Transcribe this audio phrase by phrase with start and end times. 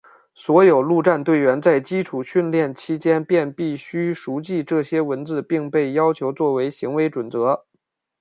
[0.33, 7.65] 所有陆战队员在基础训练期间便必须熟记这些文字并被要求作为行为准则。